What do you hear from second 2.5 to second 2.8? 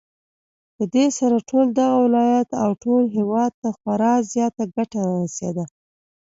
او